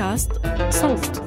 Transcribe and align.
بودكاست 0.00 0.32
صوت. 0.70 1.22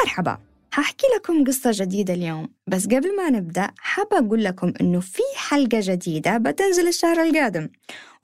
مرحبا. 0.00 0.38
هحكي 0.72 1.06
لكم 1.16 1.44
قصة 1.44 1.70
جديدة 1.74 2.14
اليوم. 2.14 2.48
بس 2.66 2.86
قبل 2.86 3.16
ما 3.16 3.30
نبدأ 3.30 3.70
حابة 3.78 4.18
أقول 4.18 4.44
لكم 4.44 4.72
إنه 4.80 5.00
في 5.00 5.22
حلقة 5.36 5.80
جديدة 5.82 6.38
بتنزل 6.38 6.88
الشهر 6.88 7.22
القادم. 7.22 7.68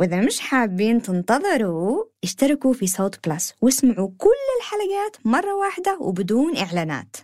وإذا 0.00 0.20
مش 0.20 0.40
حابين 0.40 1.02
تنتظروا 1.02 2.04
اشتركوا 2.24 2.72
في 2.72 2.86
صوت 2.86 3.28
بلس 3.28 3.54
واسمعوا 3.60 4.10
كل 4.18 4.28
الحلقات 4.58 5.26
مرة 5.26 5.54
واحدة 5.54 5.98
وبدون 6.00 6.56
إعلانات. 6.56 7.16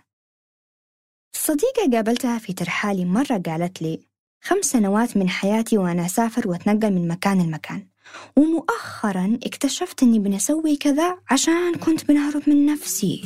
صديقة 1.36 1.90
قابلتها 1.92 2.38
في 2.38 2.52
ترحالي 2.52 3.04
مرة 3.04 3.42
قالت 3.46 3.82
لي 3.82 4.00
خمس 4.42 4.64
سنوات 4.64 5.16
من 5.16 5.28
حياتي 5.28 5.78
وأنا 5.78 6.06
أسافر 6.06 6.48
وأتنقل 6.48 6.92
من 6.92 7.08
مكان 7.08 7.42
لمكان. 7.42 7.95
ومؤخرا 8.36 9.38
اكتشفت 9.46 10.02
أني 10.02 10.18
بنسوي 10.18 10.76
كذا 10.76 11.18
عشان 11.30 11.74
كنت 11.74 12.04
بنهرب 12.04 12.42
من 12.46 12.66
نفسي 12.66 13.24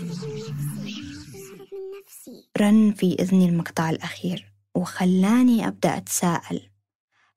رن 2.60 2.92
في 2.96 3.16
إذني 3.20 3.48
المقطع 3.48 3.90
الأخير 3.90 4.52
وخلاني 4.74 5.68
أبدأ 5.68 5.96
أتساءل 5.96 6.60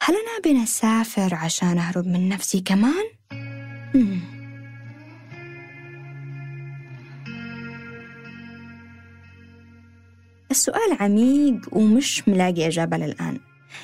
هل 0.02 0.16
أنا 0.16 0.40
بنسافر 0.54 1.36
عشان 1.36 1.78
أهرب 1.78 2.08
من 2.08 2.30
نفسي 2.30 2.60
كمان؟ 2.62 3.04
مم. 3.96 4.20
السؤال 10.52 10.98
عميق 11.00 11.70
ومش 11.72 12.28
ملاقي 12.28 12.68
إجابة 12.68 12.98
للآن 12.98 13.40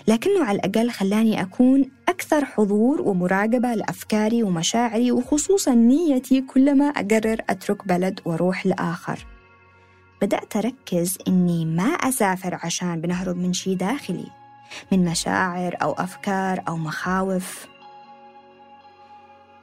لكنه 0.08 0.44
على 0.44 0.60
الأقل 0.60 0.92
خلاني 0.92 1.42
أكون 1.42 1.92
أكثر 2.10 2.46
حضور 2.46 3.02
ومراقبة 3.02 3.74
لأفكاري 3.74 4.44
ومشاعري 4.44 5.12
وخصوصا 5.12 5.74
نيتي 5.74 6.42
كلما 6.42 6.86
أقرر 6.86 7.38
أترك 7.50 7.88
بلد 7.88 8.20
وأروح 8.26 8.66
لآخر. 8.66 9.26
بدأت 10.22 10.56
أركز 10.56 11.18
إني 11.28 11.66
ما 11.66 11.84
أسافر 11.84 12.60
عشان 12.64 13.02
بنهرب 13.02 13.38
من 13.38 13.54
شي 13.54 13.76
داخلي 13.76 14.28
من 14.92 15.06
مشاعر 15.06 15.78
أو 15.82 15.92
أفكار 15.92 16.64
أو 16.68 16.78
مخاوف. 16.78 17.68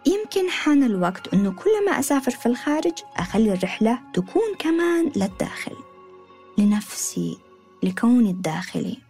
يمكن 0.07 0.51
حان 0.51 0.83
الوقت 0.83 1.35
إنه 1.35 1.51
كلما 1.51 1.99
أسافر 1.99 2.31
في 2.31 2.47
الخارج 2.47 2.93
أخلي 3.17 3.53
الرحلة 3.53 3.99
تكون 4.15 4.55
كمان 4.59 5.13
للداخل 5.17 5.77
لنفسي 6.59 7.39
لكوني 7.83 8.31
الداخلي. 8.31 9.06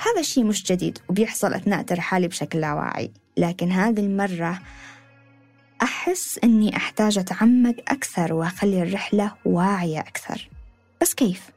هذا 0.00 0.20
الشيء 0.20 0.44
مش 0.44 0.62
جديد 0.62 0.98
وبيحصل 1.08 1.54
أثناء 1.54 1.82
ترحالي 1.82 2.28
بشكل 2.28 2.60
لا 2.60 2.72
واعي 2.72 3.10
لكن 3.36 3.70
هذه 3.70 4.00
المرة 4.00 4.58
أحس 5.82 6.38
أني 6.44 6.76
أحتاج 6.76 7.18
أتعمق 7.18 7.76
أكثر 7.88 8.32
وأخلي 8.32 8.82
الرحلة 8.82 9.32
واعية 9.44 10.00
أكثر 10.00 10.48
بس 11.00 11.14
كيف؟ 11.14 11.50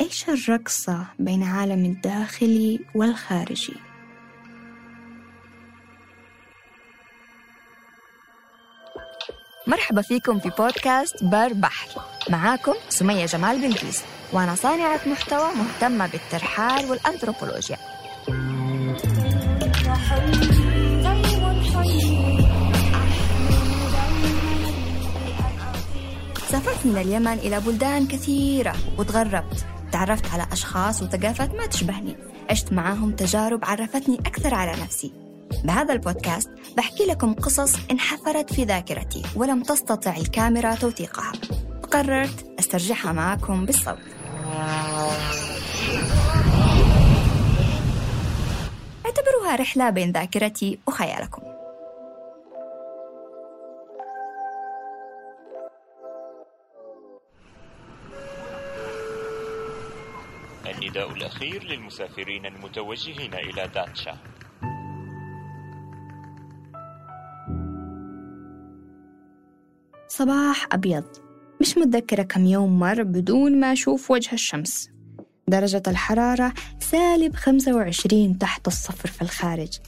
إيش 0.00 0.28
الرقصة 0.28 1.06
بين 1.18 1.42
عالم 1.42 1.84
الداخلي 1.84 2.80
والخارجي؟ 2.94 3.74
مرحبا 9.66 10.02
فيكم 10.02 10.40
في 10.40 10.50
بودكاست 10.58 11.24
بر 11.24 11.52
بحر 11.52 12.02
معاكم 12.30 12.74
سمية 12.88 13.26
جمال 13.26 13.60
بلقيس 13.60 14.04
وأنا 14.32 14.54
صانعة 14.54 15.00
محتوى 15.06 15.48
مهتمة 15.54 16.06
بالترحال 16.06 16.90
والأنثروبولوجيا. 16.90 17.76
سافرت 26.48 26.86
من 26.86 26.98
اليمن 26.98 27.32
إلى 27.32 27.60
بلدان 27.60 28.06
كثيرة 28.06 28.74
وتغربت. 28.98 29.66
تعرفت 29.92 30.32
على 30.32 30.46
أشخاص 30.52 31.02
وثقافات 31.02 31.54
ما 31.54 31.66
تشبهني. 31.66 32.16
عشت 32.50 32.72
معاهم 32.72 33.12
تجارب 33.12 33.64
عرفتني 33.64 34.18
أكثر 34.18 34.54
على 34.54 34.72
نفسي. 34.82 35.12
بهذا 35.64 35.92
البودكاست 35.92 36.50
بحكي 36.76 37.06
لكم 37.06 37.34
قصص 37.34 37.74
انحفرت 37.90 38.54
في 38.54 38.64
ذاكرتي 38.64 39.22
ولم 39.36 39.62
تستطع 39.62 40.16
الكاميرا 40.16 40.74
توثيقها. 40.74 41.32
قررت 41.90 42.46
أسترجعها 42.58 43.12
معكم 43.12 43.66
بالصوت. 43.66 43.98
اعتبروها 49.06 49.56
رحلة 49.56 49.90
بين 49.90 50.12
ذاكرتي 50.12 50.78
وخيالكم. 50.86 51.42
النداء 60.66 61.12
الأخير 61.12 61.64
للمسافرين 61.64 62.46
المتوجهين 62.46 63.34
إلى 63.34 63.68
داتشا 63.74 64.16
صباح 70.08 70.66
أبيض. 70.72 71.29
مش 71.60 71.78
متذكرة 71.78 72.22
كم 72.22 72.46
يوم 72.46 72.78
مر 72.78 73.02
بدون 73.02 73.60
ما 73.60 73.72
أشوف 73.72 74.10
وجه 74.10 74.32
الشمس. 74.32 74.90
درجة 75.48 75.82
الحرارة 75.86 76.52
سالب 76.80 77.36
25 77.36 78.38
تحت 78.38 78.66
الصفر 78.66 79.08
في 79.08 79.22
الخارج. 79.22 79.78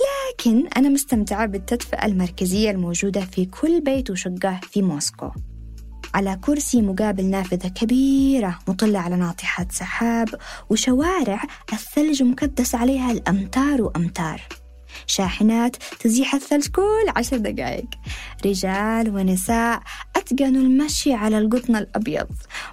لكن 0.00 0.68
أنا 0.76 0.88
مستمتعة 0.88 1.46
بالتدفئة 1.46 2.06
المركزية 2.06 2.70
الموجودة 2.70 3.20
في 3.20 3.44
كل 3.44 3.80
بيت 3.80 4.10
وشقة 4.10 4.60
في 4.70 4.82
موسكو. 4.82 5.30
على 6.14 6.38
كرسي 6.44 6.82
مقابل 6.82 7.24
نافذة 7.24 7.68
كبيرة 7.68 8.58
مطلة 8.68 8.98
على 8.98 9.16
ناطحات 9.16 9.72
سحاب 9.72 10.28
وشوارع 10.70 11.42
الثلج 11.72 12.22
مكدس 12.22 12.74
عليها 12.74 13.12
الأمتار 13.12 13.82
وأمتار. 13.82 14.42
شاحنات 15.06 15.76
تزيح 16.00 16.34
الثلج 16.34 16.68
كل 16.68 16.82
عشر 17.16 17.36
دقائق. 17.36 17.86
رجال 18.46 19.14
ونساء 19.16 19.82
أتقنوا 20.32 20.62
المشي 20.62 21.12
على 21.12 21.38
القطن 21.38 21.76
الأبيض. 21.76 22.28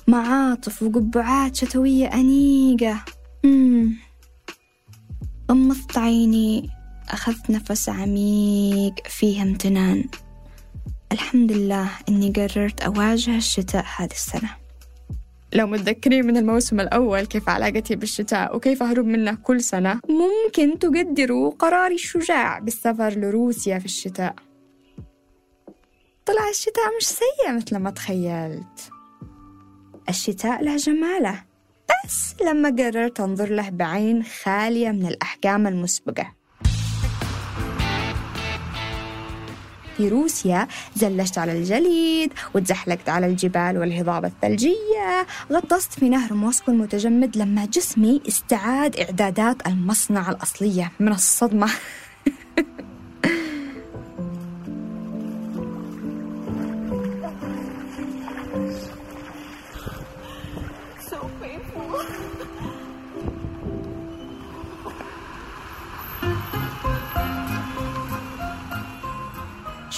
معاطف 0.07 0.83
وقبعات 0.83 1.55
شتوية 1.55 2.07
أنيقة. 2.07 3.05
مم. 3.43 3.93
غمضت 5.51 5.97
عيني 5.97 6.69
أخذت 7.09 7.49
نفس 7.49 7.89
عميق 7.89 8.93
فيه 9.07 9.41
امتنان. 9.41 10.03
الحمد 11.11 11.51
لله 11.51 11.89
إني 12.09 12.33
قررت 12.35 12.81
أواجه 12.81 13.37
الشتاء 13.37 13.85
هذه 13.97 14.11
السنة. 14.11 14.49
لو 15.53 15.67
متذكرين 15.67 16.25
من 16.25 16.37
الموسم 16.37 16.79
الأول 16.79 17.25
كيف 17.25 17.49
علاقتي 17.49 17.95
بالشتاء 17.95 18.55
وكيف 18.55 18.83
أهرب 18.83 19.05
منه 19.05 19.37
كل 19.43 19.61
سنة؟ 19.61 19.99
ممكن 20.09 20.79
تقدروا 20.79 21.51
قراري 21.51 21.95
الشجاع 21.95 22.59
بالسفر 22.59 23.09
لروسيا 23.09 23.79
في 23.79 23.85
الشتاء. 23.85 24.35
طلع 26.25 26.49
الشتاء 26.49 26.97
مش 26.97 27.07
سيء 27.07 27.55
مثل 27.55 27.77
ما 27.77 27.89
تخيلت. 27.89 28.89
الشتاء 30.09 30.63
له 30.63 30.75
جماله 30.75 31.43
بس 31.89 32.35
لما 32.41 32.69
قررت 32.69 33.19
أنظر 33.19 33.49
له 33.49 33.69
بعين 33.69 34.23
خالية 34.23 34.89
من 34.91 35.05
الأحكام 35.05 35.67
المسبقة. 35.67 36.33
في 39.97 40.09
روسيا 40.09 40.67
زلجت 40.95 41.37
على 41.37 41.51
الجليد 41.51 42.33
وتزحلقت 42.55 43.09
على 43.09 43.25
الجبال 43.25 43.77
والهضاب 43.77 44.25
الثلجية. 44.25 45.27
غطست 45.51 45.93
في 45.93 46.09
نهر 46.09 46.33
موسكو 46.33 46.71
المتجمد 46.71 47.37
لما 47.37 47.65
جسمي 47.65 48.21
استعاد 48.27 48.95
إعدادات 48.99 49.67
المصنع 49.67 50.29
الأصلية 50.29 50.91
من 50.99 51.11
الصدمة. 51.11 51.69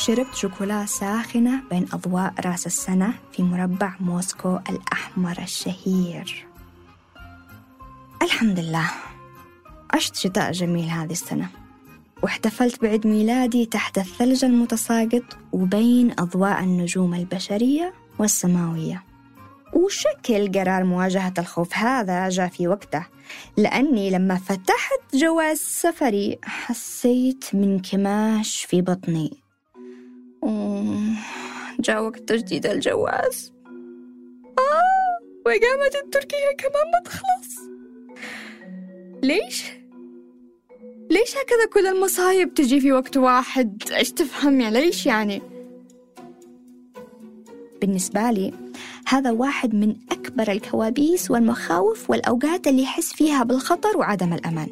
شربت 0.08 0.36
شوكولا 0.36 0.86
ساخنة 0.86 1.64
بين 1.70 1.86
أضواء 1.94 2.34
رأس 2.46 2.68
السنة 2.68 3.14
في 3.32 3.44
مربع 3.44 3.94
موسكو 4.00 4.60
الأحمر 4.70 5.38
الشهير. 5.42 6.46
الحمد 8.22 8.60
لله. 8.60 8.92
عشت 9.94 10.16
شتاء 10.16 10.52
جميل 10.52 10.90
هذه 10.90 11.12
السنة. 11.12 11.50
واحتفلت 12.24 12.82
بعيد 12.82 13.08
ميلادي 13.08 13.66
تحت 13.66 13.98
الثلج 13.98 14.46
المتساقط 14.46 15.38
وبين 15.52 16.12
أضواء 16.20 16.64
النجوم 16.64 17.14
البشرية 17.14 17.94
والسماوية. 18.20 19.04
وشكل 19.74 20.52
قرار 20.52 20.84
مواجهة 20.84 21.34
الخوف 21.38 21.74
هذا 21.74 22.30
جاء 22.30 22.48
في 22.48 22.68
وقته 22.68 23.06
لأني 23.58 24.10
لما 24.10 24.36
فتحت 24.36 25.02
جواز 25.14 25.58
سفري 25.58 26.40
حسيت 26.44 27.46
من 27.54 27.80
كماش 27.80 28.66
في 28.66 28.82
بطني. 28.82 29.47
جاء 31.80 32.04
وقت 32.04 32.20
تجديد 32.20 32.66
الجواز 32.66 33.54
آه 34.60 35.26
وإقامة 35.46 36.04
التركية 36.06 36.56
كمان 36.58 36.92
ما 36.94 37.00
تخلص 37.06 37.60
ليش؟ 39.24 39.64
ليش 41.10 41.32
هكذا 41.32 41.66
كل 41.74 41.88
المصايب 41.88 42.54
تجي 42.54 42.80
في 42.80 42.92
وقت 42.92 43.18
واحد؟ 43.18 43.84
إيش 43.92 44.12
تفهم 44.12 44.62
يا 44.62 44.70
ليش 44.70 45.06
يعني؟ 45.06 45.42
بالنسبة 47.82 48.32
لي 48.32 48.54
هذا 49.08 49.32
واحد 49.32 49.76
من 49.76 49.96
أكبر 50.12 50.52
الكوابيس 50.52 51.32
والمخاوف 51.32 52.10
والأوقات 52.10 52.68
اللي 52.68 52.84
يحس 52.84 53.14
فيها 53.14 53.44
بالخطر 53.44 53.98
وعدم 53.98 54.34
الأمان 54.34 54.70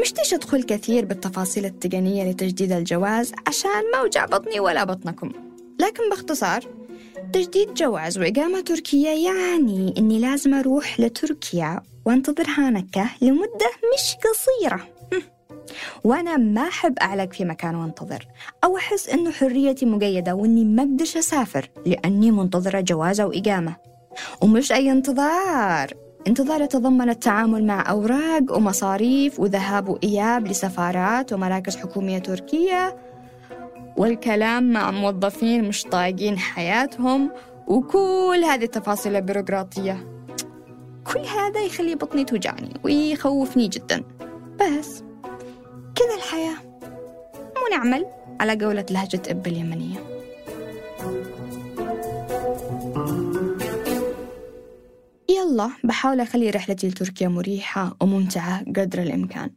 مش 0.00 0.12
تيش 0.12 0.34
أدخل 0.34 0.62
كثير 0.62 1.04
بالتفاصيل 1.04 1.64
التقنية 1.64 2.30
لتجديد 2.30 2.72
الجواز 2.72 3.32
عشان 3.46 3.90
ما 3.92 3.98
أوجع 4.00 4.26
بطني 4.26 4.60
ولا 4.60 4.84
بطنكم. 4.84 5.32
لكن 5.80 6.10
باختصار 6.10 6.60
تجديد 7.32 7.74
جواز 7.74 8.18
وإقامة 8.18 8.60
تركية 8.60 9.08
يعني 9.28 9.94
إني 9.98 10.18
لازم 10.18 10.54
أروح 10.54 11.00
لتركيا 11.00 11.80
وانتظر 12.04 12.46
هانكة 12.56 13.10
لمدة 13.22 13.70
مش 13.94 14.16
قصيرة. 14.24 14.88
وأنا 16.04 16.36
ما 16.36 16.68
أحب 16.68 16.98
أعلق 16.98 17.32
في 17.32 17.44
مكان 17.44 17.74
وأنتظر. 17.74 18.26
أو 18.64 18.76
أحس 18.76 19.08
إنه 19.08 19.30
حريتي 19.30 19.86
مقيدة 19.86 20.34
وإني 20.34 20.64
ما 20.64 20.82
أقدرش 20.82 21.16
أسافر 21.16 21.70
لأني 21.86 22.30
منتظرة 22.30 22.80
جواز 22.80 23.20
أو 23.20 23.32
إقامة. 23.32 23.76
ومش 24.42 24.72
أي 24.72 24.92
انتظار. 24.92 26.07
انتظار 26.28 26.60
يتضمن 26.60 27.08
التعامل 27.08 27.64
مع 27.64 27.90
أوراق 27.90 28.56
ومصاريف 28.56 29.40
وذهاب 29.40 29.88
وإياب 29.88 30.46
لسفارات 30.48 31.32
ومراكز 31.32 31.76
حكومية 31.76 32.18
تركية 32.18 32.96
والكلام 33.96 34.72
مع 34.72 34.90
موظفين 34.90 35.64
مش 35.64 35.82
طايقين 35.82 36.38
حياتهم 36.38 37.30
وكل 37.66 38.44
هذه 38.46 38.64
التفاصيل 38.64 39.16
البيروقراطية. 39.16 40.06
كل 41.12 41.20
هذا 41.20 41.60
يخلي 41.60 41.94
بطني 41.94 42.24
توجعني 42.24 42.74
ويخوفني 42.84 43.68
جدا. 43.68 44.02
بس 44.60 45.02
كذا 45.94 46.14
الحياة. 46.16 46.56
مو 47.56 47.76
نعمل 47.76 48.06
على 48.40 48.64
قولة 48.64 48.86
لهجة 48.90 49.22
إب 49.30 49.46
اليمنية. 49.46 49.98
يلا 55.38 55.70
بحاول 55.84 56.20
أخلي 56.20 56.50
رحلتي 56.50 56.88
لتركيا 56.88 57.28
مريحة 57.28 57.96
وممتعة 58.00 58.64
قدر 58.64 59.02
الإمكان. 59.02 59.50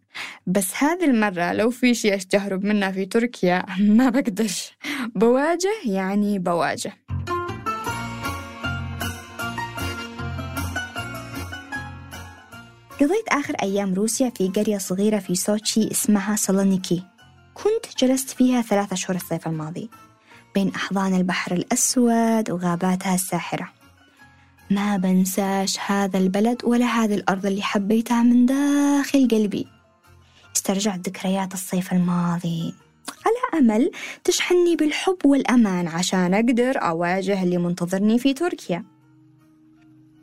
بس 0.47 0.83
هذه 0.83 1.05
المرة 1.05 1.53
لو 1.53 1.69
في 1.69 1.93
شيء 1.93 2.15
أستهرب 2.15 2.63
منها 2.63 2.91
في 2.91 3.05
تركيا 3.05 3.65
ما 3.97 4.09
بقدرش. 4.09 4.77
بواجه 5.15 5.71
يعني 5.85 6.39
بواجه. 6.39 6.93
قضيت 13.01 13.27
آخر 13.29 13.55
أيام 13.61 13.93
روسيا 13.93 14.29
في 14.29 14.47
قرية 14.47 14.77
صغيرة 14.77 15.19
في 15.19 15.35
سوتشي 15.35 15.91
اسمها 15.91 16.35
سالونيكي 16.35 17.03
كنت 17.53 17.97
جلست 17.97 18.29
فيها 18.29 18.61
ثلاثة 18.61 18.93
أشهر 18.93 19.15
الصيف 19.15 19.47
الماضي 19.47 19.89
بين 20.55 20.69
أحضان 20.75 21.13
البحر 21.13 21.51
الأسود 21.55 22.51
وغاباتها 22.51 23.15
الساحرة. 23.15 23.80
ما 24.71 24.97
بنساش 24.97 25.77
هذا 25.85 26.17
البلد 26.19 26.61
ولا 26.65 26.85
هذه 26.85 27.15
الأرض 27.15 27.45
اللي 27.45 27.61
حبيتها 27.61 28.23
من 28.23 28.45
داخل 28.45 29.27
قلبي. 29.27 29.67
استرجعت 30.55 31.07
ذكريات 31.07 31.53
الصيف 31.53 31.93
الماضي. 31.93 32.73
على 33.25 33.61
أمل 33.61 33.91
تشحنني 34.23 34.75
بالحب 34.75 35.17
والأمان 35.25 35.87
عشان 35.87 36.33
أقدر 36.33 36.77
أواجه 36.77 37.43
اللي 37.43 37.57
منتظرني 37.57 38.19
في 38.19 38.33
تركيا. 38.33 38.85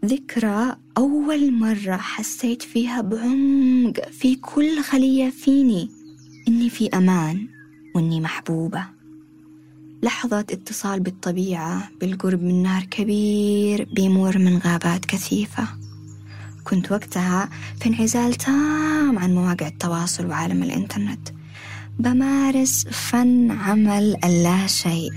ذكرى 0.05 0.77
أول 0.99 1.53
مرة 1.53 1.97
حسيت 1.97 2.63
فيها 2.63 3.01
بعمق 3.01 4.09
في 4.11 4.35
كل 4.35 4.81
خلية 4.83 5.31
فيني. 5.31 5.91
إني 6.49 6.71
في 6.71 6.89
أمان 6.89 7.49
وإني 7.95 8.21
محبوبة. 8.21 8.98
لحظة 10.03 10.41
اتصال 10.41 11.01
بالطبيعة 11.01 11.89
بالقرب 12.01 12.43
من 12.43 12.63
نهر 12.63 12.85
كبير 12.85 13.89
بيمر 13.93 14.39
من 14.39 14.59
غابات 14.59 15.05
كثيفة. 15.05 15.69
كنت 16.65 16.93
وقتها 16.93 17.49
في 17.81 17.89
انعزال 17.89 18.35
تام 18.35 19.19
عن 19.19 19.35
مواقع 19.35 19.67
التواصل 19.67 20.27
وعالم 20.27 20.63
الإنترنت. 20.63 21.29
بمارس 21.99 22.87
فن 22.89 23.51
عمل 23.51 24.17
اللا 24.25 24.67
شيء. 24.67 25.13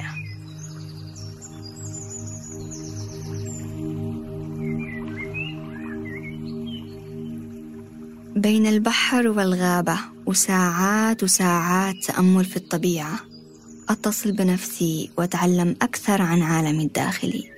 بين 8.35 8.67
البحر 8.67 9.27
والغابة 9.27 9.97
وساعات 10.25 11.23
وساعات 11.23 11.95
تأمل 12.05 12.45
في 12.45 12.57
الطبيعة. 12.57 13.30
أتصل 13.91 14.31
بنفسي 14.31 15.11
وأتعلم 15.17 15.75
أكثر 15.81 16.21
عن 16.21 16.41
عالمي 16.41 16.83
الداخلي. 16.83 17.51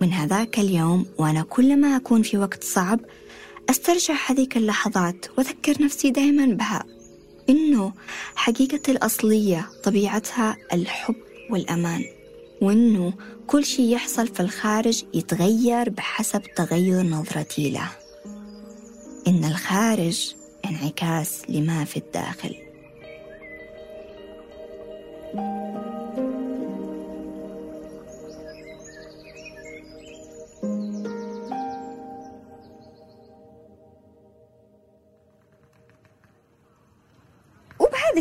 من 0.00 0.12
هذاك 0.12 0.58
اليوم 0.58 1.06
وأنا 1.18 1.42
كل 1.42 1.80
ما 1.80 1.96
أكون 1.96 2.22
في 2.22 2.38
وقت 2.38 2.64
صعب 2.64 3.00
أسترجع 3.70 4.14
هذيك 4.26 4.56
اللحظات 4.56 5.26
وأذكر 5.38 5.82
نفسي 5.82 6.10
دائما 6.10 6.46
بها. 6.46 6.84
إنه 7.48 7.92
حقيقتي 8.34 8.92
الأصلية 8.92 9.68
طبيعتها 9.84 10.56
الحب 10.72 11.16
والأمان 11.50 12.04
وإنه 12.60 13.12
كل 13.46 13.64
شيء 13.64 13.92
يحصل 13.92 14.28
في 14.28 14.40
الخارج 14.40 15.04
يتغير 15.14 15.90
بحسب 15.90 16.42
تغير 16.56 17.02
نظرتي 17.02 17.70
له. 17.70 17.88
إن 19.28 19.44
الخارج 19.44 20.34
انعكاس 20.64 21.42
لما 21.48 21.84
في 21.84 21.96
الداخل. 21.96 22.71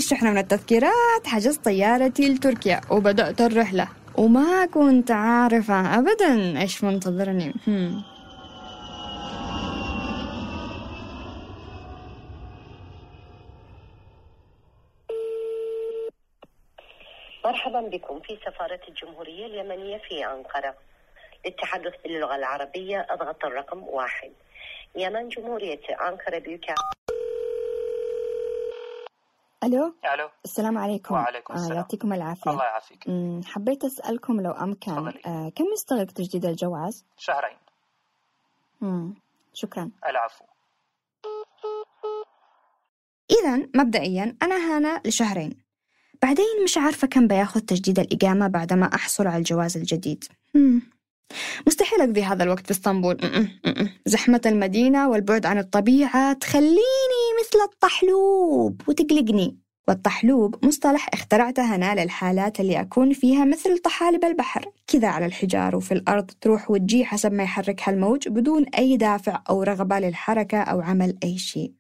الشحنة 0.01 0.31
من 0.31 0.37
التذكيرات 0.37 1.27
حجزت 1.27 1.65
طيارتي 1.65 2.33
لتركيا 2.33 2.81
وبدأت 2.91 3.41
الرحلة 3.41 3.87
وما 4.17 4.65
كنت 4.65 5.11
عارفة 5.11 5.99
أبدا 5.99 6.61
إيش 6.61 6.83
منتظرني. 6.83 7.53
مرحبا 17.45 17.81
بكم 17.81 18.19
في 18.19 18.37
سفارة 18.45 18.79
الجمهورية 18.89 19.45
اليمنية 19.45 19.97
في 19.97 20.25
أنقرة. 20.25 20.75
للتحدث 21.45 21.93
باللغة 22.03 22.35
العربية 22.35 23.07
أضغط 23.09 23.45
الرقم 23.45 23.83
واحد. 23.83 24.31
Yemen 24.95 25.29
Cumhuriyeti 25.29 25.97
Ankara 25.97 26.45
Büyükelçiliği 26.45 27.00
ألو 29.63 29.93
ألو 30.13 30.29
السلام 30.45 30.77
عليكم 30.77 31.15
وعليكم 31.15 31.53
آه 31.53 31.57
السلام. 31.57 31.77
يعطيكم 31.77 32.13
العافية 32.13 32.51
الله 32.51 32.63
يعافيك 32.63 33.03
حبيت 33.45 33.83
أسألكم 33.83 34.41
لو 34.41 34.51
أمكن 34.51 34.91
تفضلي. 34.91 35.21
آه 35.25 35.51
كم 35.55 35.65
يستغرق 35.73 36.11
تجديد 36.11 36.45
الجواز؟ 36.45 37.05
شهرين 37.17 37.57
مم. 38.81 39.13
شكرا 39.53 39.91
العفو 40.09 40.45
إذا 43.31 43.67
مبدئيا 43.75 44.37
أنا 44.43 44.77
هنا 44.77 45.01
لشهرين 45.05 45.57
بعدين 46.21 46.63
مش 46.63 46.77
عارفة 46.77 47.07
كم 47.07 47.27
بياخذ 47.27 47.59
تجديد 47.59 47.99
الإقامة 47.99 48.47
بعدما 48.47 48.85
أحصل 48.95 49.27
على 49.27 49.37
الجواز 49.37 49.77
الجديد 49.77 50.23
مم. 50.53 50.81
مستحيل 51.67 52.01
أقضي 52.01 52.23
هذا 52.23 52.43
الوقت 52.43 52.65
في 52.65 52.71
إسطنبول. 52.71 53.17
زحمة 54.05 54.41
المدينة 54.45 55.09
والبعد 55.09 55.45
عن 55.45 55.57
الطبيعة 55.57 56.33
تخليني 56.33 57.20
مثل 57.51 57.63
الطحلوب. 57.63 58.81
وتقلقني. 58.87 59.57
والطحلوب 59.87 60.65
مصطلح 60.65 61.09
اخترعته 61.13 61.75
أنا 61.75 62.03
للحالات 62.03 62.59
اللي 62.59 62.81
أكون 62.81 63.13
فيها 63.13 63.45
مثل 63.45 63.77
طحالب 63.77 64.25
البحر. 64.25 64.65
كذا 64.87 65.07
على 65.07 65.25
الحجار 65.25 65.75
وفي 65.75 65.91
الأرض 65.91 66.31
تروح 66.41 66.71
وتجي 66.71 67.05
حسب 67.05 67.33
ما 67.33 67.43
يحركها 67.43 67.91
الموج 67.91 68.27
بدون 68.27 68.65
أي 68.77 68.97
دافع 68.97 69.43
أو 69.49 69.63
رغبة 69.63 69.99
للحركة 69.99 70.57
أو 70.61 70.81
عمل 70.81 71.17
أي 71.23 71.37
شيء. 71.37 71.71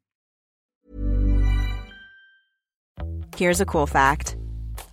Here's 3.37 3.61
a 3.61 3.65
cool 3.65 3.87
fact. 3.87 4.35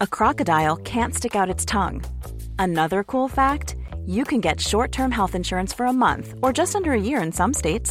A 0.00 0.06
crocodile 0.06 0.76
can't 0.76 1.14
stick 1.14 1.34
out 1.34 1.50
its 1.54 1.64
tongue. 1.64 2.00
Another 2.58 3.02
cool 3.04 3.28
fact 3.28 3.74
you 4.06 4.24
can 4.24 4.40
get 4.40 4.60
short 4.60 4.90
term 4.92 5.10
health 5.10 5.34
insurance 5.34 5.72
for 5.72 5.86
a 5.86 5.98
month 6.06 6.28
or 6.42 6.52
just 6.60 6.76
under 6.78 6.92
a 6.92 7.04
year 7.08 7.20
in 7.26 7.32
some 7.40 7.52
states. 7.62 7.90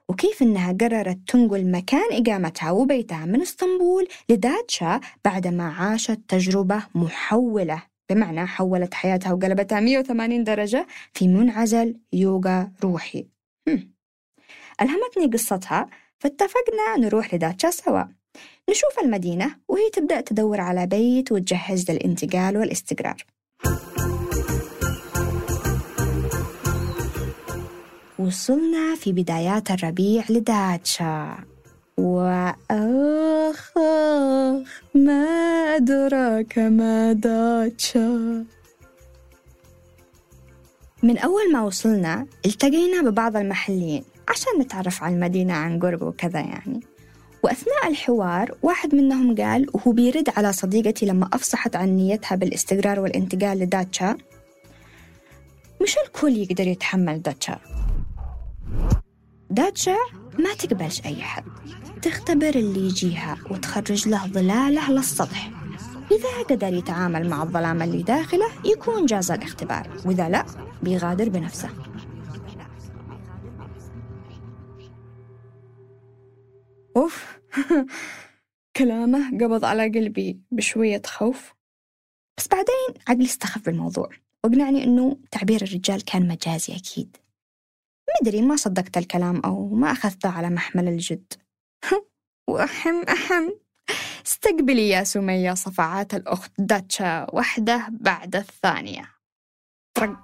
وكيف 0.11 0.41
إنها 0.41 0.71
قررت 0.81 1.19
تنقل 1.27 1.71
مكان 1.71 2.07
إقامتها 2.11 2.71
وبيتها 2.71 3.25
من 3.25 3.41
إسطنبول 3.41 4.07
لداتشا 4.29 4.99
بعدما 5.25 5.63
عاشت 5.63 6.19
تجربة 6.27 6.83
محولة. 6.95 7.83
بمعنى 8.09 8.45
حولت 8.45 8.93
حياتها 8.93 9.33
وقلبتها 9.33 9.79
180 9.79 10.43
درجة 10.43 10.87
في 11.13 11.27
منعزل 11.27 11.99
يوغا 12.13 12.71
روحي. 12.83 13.27
هم. 13.67 13.93
ألهمتني 14.81 15.25
قصتها 15.33 15.89
فاتفقنا 16.19 16.97
نروح 16.97 17.33
لداتشا 17.33 17.69
سوا. 17.71 18.03
نشوف 18.69 18.99
المدينة 19.03 19.55
وهي 19.67 19.89
تبدأ 19.89 20.21
تدور 20.21 20.61
على 20.61 20.87
بيت 20.87 21.31
وتجهز 21.31 21.91
للانتقال 21.91 22.57
والإستقرار. 22.57 23.17
وصلنا 28.21 28.95
في 28.95 29.11
بدايات 29.11 29.71
الربيع 29.71 30.23
لداتشا. 30.29 31.37
وآخ 31.97 32.57
آخ 33.51 33.77
ما 34.95 35.25
أدراك 35.75 36.57
ما 36.57 37.13
داتشا. 37.13 38.45
من 41.03 41.17
أول 41.17 41.51
ما 41.53 41.61
وصلنا 41.61 42.27
التقينا 42.45 43.09
ببعض 43.09 43.37
المحليين 43.37 44.03
عشان 44.27 44.51
نتعرف 44.59 45.03
على 45.03 45.15
المدينة 45.15 45.53
عن 45.53 45.79
قرب 45.79 46.01
وكذا 46.01 46.39
يعني. 46.39 46.79
وأثناء 47.43 47.87
الحوار 47.87 48.55
واحد 48.63 48.95
منهم 48.95 49.35
قال 49.35 49.67
وهو 49.73 49.91
بيرد 49.91 50.29
على 50.37 50.53
صديقتي 50.53 51.05
لما 51.05 51.29
أفصحت 51.33 51.75
عن 51.75 51.89
نيتها 51.89 52.35
بالاستقرار 52.35 52.99
والانتقال 52.99 53.59
لداتشا 53.59 54.17
مش 55.81 55.95
الكل 56.07 56.37
يقدر 56.37 56.67
يتحمل 56.67 57.21
داتشا. 57.21 57.80
داتشا 59.51 59.95
ما 60.39 60.53
تقبلش 60.53 61.01
أي 61.05 61.21
حد. 61.21 61.43
تختبر 62.01 62.49
اللي 62.49 62.79
يجيها 62.79 63.37
وتخرج 63.49 64.07
له 64.07 64.27
ظلاله 64.27 64.91
للسطح 64.91 65.51
إذا 66.11 66.43
قدر 66.49 66.73
يتعامل 66.73 67.29
مع 67.29 67.43
الظلام 67.43 67.81
اللي 67.81 68.03
داخله 68.03 68.45
يكون 68.65 69.05
جاز 69.05 69.31
الاختبار. 69.31 70.01
وإذا 70.05 70.29
لا 70.29 70.45
بيغادر 70.83 71.29
بنفسه. 71.29 71.69
أوف. 76.97 77.39
كلامه 78.77 79.29
قبض 79.31 79.65
على 79.65 79.83
قلبي 79.83 80.39
بشوية 80.51 81.01
خوف. 81.05 81.53
بس 82.37 82.47
بعدين 82.47 83.03
عقلي 83.07 83.25
استخف 83.25 83.65
بالموضوع. 83.65 84.09
واقنعني 84.43 84.83
إنه 84.83 85.17
تعبير 85.31 85.61
الرجال 85.61 86.05
كان 86.05 86.27
مجازي 86.27 86.75
أكيد. 86.75 87.17
مدري 88.21 88.41
ما 88.41 88.55
صدقت 88.55 88.97
الكلام 88.97 89.41
أو 89.45 89.69
ما 89.69 89.91
أخذته 89.91 90.29
على 90.29 90.49
محمل 90.49 90.87
الجد. 90.87 91.33
وأحم 92.49 93.01
أحم. 93.09 93.49
استقبلي 94.25 94.89
يا 94.89 95.03
سمية 95.03 95.53
صفعات 95.53 96.13
الأخت 96.13 96.51
داتشا 96.57 97.27
واحدة 97.33 97.87
بعد 97.91 98.35
الثانية. 98.35 99.09
طرق 99.93 100.19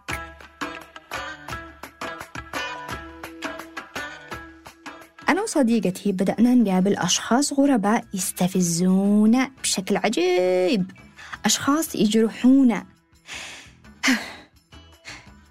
أنا 5.30 5.42
وصديقتي 5.42 6.12
بدأنا 6.12 6.56
نقابل 6.56 6.96
أشخاص 6.96 7.54
غرباء 7.54 8.06
يستفزونا 8.14 9.52
بشكل 9.62 9.98
عجيب. 9.98 10.92
أشخاص 11.46 11.96
يجرحونا. 11.96 12.86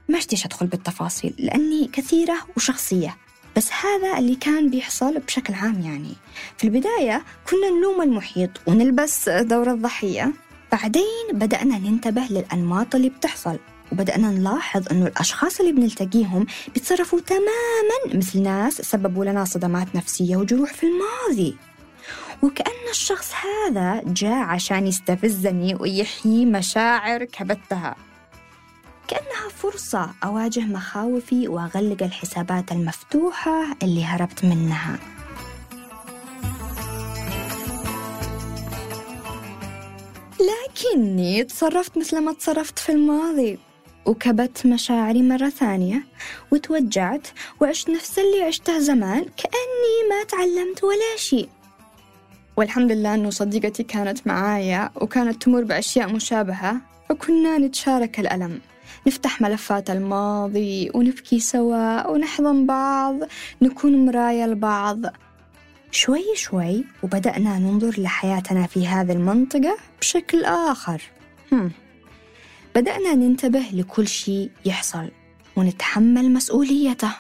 ما 0.09 0.19
اشتيش 0.19 0.47
أدخل 0.47 0.67
بالتفاصيل 0.67 1.35
لأني 1.39 1.91
كثيرة 1.93 2.37
وشخصية 2.57 3.17
بس 3.57 3.71
هذا 3.73 4.19
اللي 4.19 4.35
كان 4.35 4.71
بيحصل 4.71 5.19
بشكل 5.19 5.55
عام 5.55 5.81
يعني. 5.81 6.15
في 6.59 6.65
البداية 6.65 7.25
كنا 7.51 7.71
نلوم 7.79 8.03
المحيط 8.03 8.51
ونلبس 8.67 9.29
دور 9.29 9.71
الضحية. 9.71 10.33
بعدين 10.73 11.27
بدأنا 11.33 11.79
ننتبه 11.79 12.23
للأنماط 12.31 12.95
اللي 12.95 13.09
بتحصل 13.09 13.59
وبدأنا 13.93 14.31
نلاحظ 14.31 14.85
أنه 14.91 15.07
الأشخاص 15.07 15.61
اللي 15.61 15.73
بنلتقيهم 15.73 16.47
بيتصرفوا 16.75 17.21
تماما 17.21 18.15
مثل 18.19 18.43
ناس 18.43 18.75
سببوا 18.75 19.25
لنا 19.25 19.45
صدمات 19.45 19.97
نفسية 19.97 20.37
وجروح 20.37 20.73
في 20.73 20.87
الماضي. 20.87 21.57
وكأن 22.43 22.91
الشخص 22.91 23.33
هذا 23.35 24.03
جاء 24.07 24.39
عشان 24.45 24.87
يستفزني 24.87 25.75
ويحيي 25.75 26.47
مشاعر 26.47 27.25
كبتها. 27.25 27.97
كأنها 29.09 29.49
فرصة 29.57 30.11
أواجه 30.25 30.61
مخاوفي 30.61 31.49
وأغلق 31.49 32.03
الحسابات 32.03 32.73
المفتوحة 32.73 33.77
اللي 33.83 34.05
هربت 34.05 34.45
منها. 34.45 34.99
لكني 40.41 41.45
تصرفت 41.45 41.99
مثل 41.99 42.21
ما 42.21 42.33
تصرفت 42.33 42.79
في 42.79 42.93
الماضي. 42.93 43.59
وكبت 44.07 44.67
مشاعري 44.67 45.23
مرة 45.23 45.49
ثانية 45.49 46.07
وتوجعت 46.51 47.29
وعشت 47.61 47.91
نفس 47.91 48.19
اللي 48.19 48.43
عشته 48.43 48.79
زمان 48.79 49.25
كأني 49.25 49.97
ما 50.11 50.25
تعلمت 50.29 50.85
ولا 50.85 51.17
شيء. 51.17 51.49
والحمد 52.57 52.93
لله 52.93 53.15
أنه 53.15 53.31
صديقتي 53.31 53.83
كانت 53.83 54.27
معايا 54.27 54.91
وكانت 54.95 55.43
تمر 55.43 55.65
بأشياء 55.65 56.13
مشابهة 56.13 56.77
فكنا 57.09 57.59
نتشارك 57.59 58.21
الألم. 58.21 58.61
نفتح 59.07 59.41
ملفات 59.41 59.91
الماضي 59.91 60.91
ونبكي 60.95 61.41
سوا 61.41 62.07
ونحضن 62.11 62.67
بعض 62.67 63.17
نكون 63.63 64.07
مراية 64.07 64.47
لبعض 64.47 64.99
شوي 65.91 66.25
شوي 66.35 66.85
وبدأنا 67.03 67.59
ننظر 67.59 68.01
لحياتنا 68.01 68.67
في 68.67 68.87
هذه 68.87 69.13
المنطقة 69.13 69.77
بشكل 70.01 70.45
آخر 70.45 71.03
هم. 71.53 71.73
بدأنا 72.75 73.15
ننتبه 73.15 73.65
لكل 73.73 74.09
شيء 74.09 74.51
يحصل 74.65 75.11
ونتحمل 75.57 76.33
مسؤوليته 76.33 77.13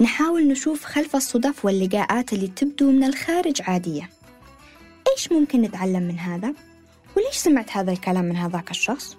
نحاول 0.00 0.48
نشوف 0.48 0.84
خلف 0.84 1.16
الصدف 1.16 1.64
واللقاءات 1.64 2.32
اللي 2.32 2.48
تبدو 2.48 2.90
من 2.90 3.04
الخارج 3.04 3.62
عادية 3.62 4.10
إيش 5.12 5.32
ممكن 5.32 5.62
نتعلم 5.62 6.02
من 6.02 6.18
هذا؟ 6.18 6.54
وليش 7.16 7.36
سمعت 7.36 7.70
هذا 7.76 7.92
الكلام 7.92 8.24
من 8.24 8.36
هذاك 8.36 8.70
الشخص؟ 8.70 9.16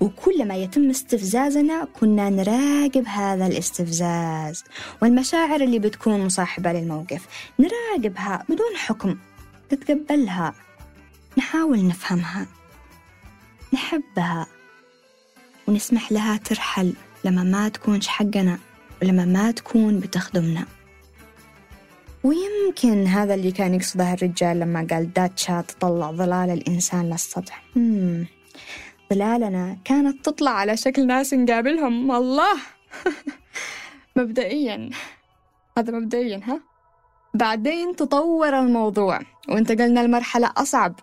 وكلما 0.00 0.56
يتم 0.56 0.90
استفزازنا 0.90 1.88
كنا 2.00 2.30
نراقب 2.30 3.04
هذا 3.06 3.46
الاستفزاز 3.46 4.64
والمشاعر 5.02 5.60
اللي 5.60 5.78
بتكون 5.78 6.24
مصاحبة 6.24 6.72
للموقف. 6.72 7.26
نراقبها 7.58 8.44
بدون 8.48 8.76
حكم 8.76 9.16
نتقبلها 9.72 10.54
نحاول 11.38 11.86
نفهمها 11.86 12.46
نحبها 13.74 14.46
ونسمح 15.68 16.12
لها 16.12 16.36
ترحل 16.36 16.92
لما 17.24 17.42
ما 17.42 17.68
تكونش 17.68 18.08
حقنا 18.08 18.58
ولما 19.02 19.24
ما 19.24 19.50
تكون 19.50 20.00
بتخدمنا. 20.00 20.66
ويمكن 22.24 23.06
هذا 23.06 23.34
اللي 23.34 23.52
كان 23.52 23.74
يقصده 23.74 24.12
الرجال 24.12 24.60
لما 24.60 24.86
قال 24.90 25.12
داتشا 25.12 25.60
تطلع 25.60 26.12
ظلال 26.12 26.50
الإنسان 26.50 27.10
للسطح. 27.10 27.62
مم. 27.76 28.26
ظلالنا 29.14 29.76
كانت 29.84 30.24
تطلع 30.24 30.50
على 30.50 30.76
شكل 30.76 31.06
ناس 31.06 31.34
نقابلهم. 31.34 32.12
الله! 32.12 32.56
مبدئيا. 34.16 34.90
هذا 35.78 35.92
مبدئيا 35.98 36.40
ها؟ 36.44 36.60
بعدين 37.34 37.96
تطور 37.96 38.58
الموضوع 38.58 39.20
وانتقلنا 39.48 40.00
لمرحلة 40.00 40.50
أصعب. 40.56 40.94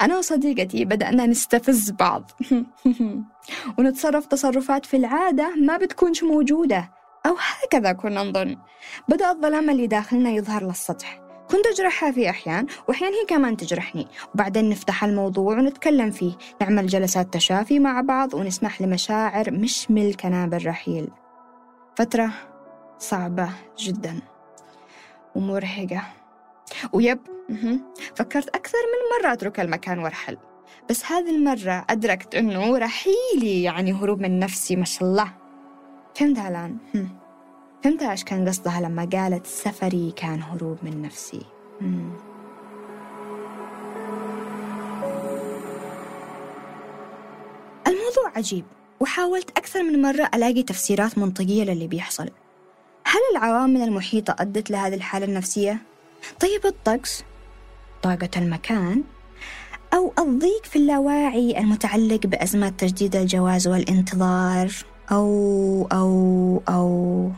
أنا 0.00 0.18
وصديقتي 0.18 0.84
بدأنا 0.84 1.26
نستفز 1.26 1.90
بعض. 1.90 2.30
ونتصرف 3.78 4.26
تصرفات 4.26 4.86
في 4.86 4.96
العادة 4.96 5.54
ما 5.56 5.76
بتكونش 5.76 6.22
موجودة 6.22 6.90
أو 7.26 7.36
هكذا 7.38 7.92
كنا 7.92 8.22
نظن. 8.22 8.56
بدأ 9.08 9.30
الظلام 9.30 9.70
اللي 9.70 9.86
داخلنا 9.86 10.30
يظهر 10.30 10.64
للسطح. 10.66 11.25
كنت 11.50 11.66
أجرحها 11.66 12.10
في 12.10 12.30
أحيان 12.30 12.66
وأحيان 12.88 13.12
هي 13.12 13.24
كمان 13.28 13.56
تجرحني. 13.56 14.08
وبعدين 14.34 14.68
نفتح 14.68 15.04
الموضوع 15.04 15.58
ونتكلم 15.58 16.10
فيه. 16.10 16.32
نعمل 16.60 16.86
جلسات 16.86 17.34
تشافي 17.34 17.78
مع 17.78 18.00
بعض 18.00 18.34
ونسمح 18.34 18.82
لمشاعر 18.82 19.50
مش 19.50 19.90
ملكنا 19.90 20.46
بالرحيل. 20.46 21.08
فترة 21.96 22.30
صعبة 22.98 23.50
جدا 23.78 24.20
ومرهقة. 25.34 26.02
ويب 26.92 27.18
فكرت 28.14 28.48
أكثر 28.48 28.78
من 28.78 29.24
مرة 29.24 29.32
أترك 29.32 29.60
المكان 29.60 29.98
وأرحل. 29.98 30.38
بس 30.90 31.06
هذه 31.06 31.30
المرة 31.30 31.84
أدركت 31.90 32.34
أنه 32.34 32.78
رحيلي 32.78 33.62
يعني 33.62 33.92
هروب 33.92 34.20
من 34.20 34.38
نفسي 34.38 34.76
ما 34.76 34.84
شاء 34.84 35.08
الله. 35.08 35.32
فهمتها 36.14 36.48
الآن 36.48 36.76
فهمت 37.86 38.02
إيش 38.02 38.24
كان 38.24 38.48
قصدها 38.48 38.80
لما 38.80 39.08
قالت 39.12 39.46
سفري 39.46 40.12
كان 40.16 40.42
هروب 40.42 40.78
من 40.82 41.02
نفسي 41.02 41.42
مم. 41.80 42.10
الموضوع 47.86 48.32
عجيب 48.36 48.64
وحاولت 49.00 49.50
أكثر 49.50 49.82
من 49.82 50.02
مرة 50.02 50.30
ألاقي 50.34 50.62
تفسيرات 50.62 51.18
منطقية 51.18 51.64
للي 51.64 51.86
بيحصل 51.86 52.30
هل 53.04 53.20
العوامل 53.32 53.82
المحيطة 53.82 54.36
أدت 54.38 54.70
لهذه 54.70 54.94
الحالة 54.94 55.26
النفسية؟ 55.26 55.82
طيب 56.40 56.66
الطقس؟ 56.66 57.24
طاقة 58.02 58.30
المكان؟ 58.36 59.02
أو 59.94 60.12
الضيق 60.18 60.64
في 60.64 60.76
اللاواعي 60.76 61.58
المتعلق 61.58 62.26
بأزمة 62.26 62.68
تجديد 62.68 63.16
الجواز 63.16 63.68
والانتظار؟ 63.68 64.72
أو 65.10 65.88
أو 65.92 66.62
أو 66.68 67.30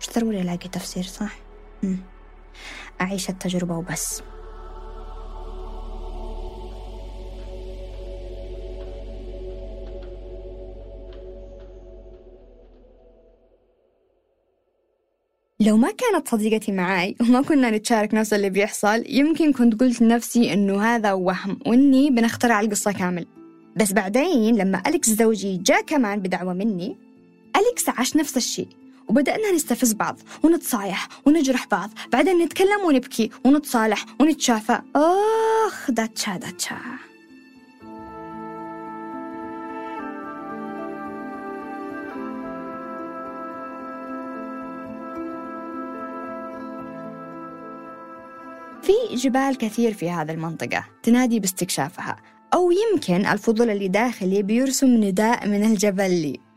مش 0.00 0.10
ضروري 0.16 0.40
ألاقي 0.40 0.68
تفسير 0.68 1.02
صح؟ 1.04 1.38
مم. 1.82 1.98
أعيش 3.00 3.30
التجربة 3.30 3.76
وبس 3.76 4.22
لو 15.60 15.76
ما 15.76 15.90
كانت 15.90 16.28
صديقتي 16.28 16.72
معاي 16.72 17.16
وما 17.20 17.42
كنا 17.42 17.70
نتشارك 17.70 18.14
نفس 18.14 18.32
اللي 18.32 18.50
بيحصل 18.50 19.04
يمكن 19.08 19.52
كنت 19.52 19.80
قلت 19.80 20.02
لنفسي 20.02 20.52
إنه 20.52 20.82
هذا 20.82 21.12
وهم 21.12 21.58
وإني 21.66 22.10
بنخترع 22.10 22.60
القصة 22.60 22.92
كامل 22.92 23.26
بس 23.76 23.92
بعدين 23.92 24.56
لما 24.56 24.82
أليكس 24.86 25.10
زوجي 25.10 25.56
جاء 25.56 25.82
كمان 25.82 26.20
بدعوة 26.20 26.52
مني 26.54 26.96
أليكس 27.56 27.88
عاش 27.88 28.16
نفس 28.16 28.36
الشيء 28.36 28.68
وبدأنا 29.10 29.52
نستفز 29.52 29.92
بعض 29.92 30.18
ونتصايح 30.42 31.08
ونجرح 31.26 31.66
بعض. 31.66 31.90
بعدين 32.12 32.38
نتكلم 32.38 32.80
ونبكي 32.86 33.30
ونتصالح 33.44 34.04
ونتشافى. 34.20 34.80
آخ 34.96 35.90
داتشا 35.90 36.36
داتشا. 36.36 36.76
في 48.82 49.16
جبال 49.16 49.58
كثير 49.58 49.94
في 49.94 50.10
هذه 50.10 50.30
المنطقة 50.30 50.84
تنادي 51.02 51.40
باستكشافها 51.40 52.16
أو 52.54 52.70
يمكن 52.70 53.26
الفضول 53.26 53.70
اللي 53.70 53.88
داخلي 53.88 54.42
بيرسم 54.42 54.86
نداء 54.86 55.48
من 55.48 55.64
الجبل 55.64 56.10
لي. 56.10 56.49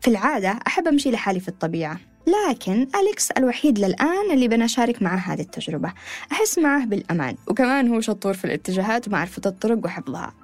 في 0.00 0.08
العادة 0.08 0.58
أحب 0.66 0.88
أمشي 0.88 1.10
لحالي 1.10 1.40
في 1.40 1.48
الطبيعة 1.48 2.00
لكن 2.26 2.88
أليكس 2.94 3.30
الوحيد 3.30 3.78
للآن 3.78 4.30
اللي 4.30 4.48
بنشارك 4.48 5.02
معه 5.02 5.16
هذه 5.16 5.40
التجربة 5.40 5.92
أحس 6.32 6.58
معه 6.58 6.84
بالأمان 6.84 7.36
وكمان 7.46 7.88
هو 7.88 8.00
شطور 8.00 8.34
في 8.34 8.44
الاتجاهات 8.44 9.08
ومعرفة 9.08 9.42
الطرق 9.46 9.84
وحفظها. 9.84 10.34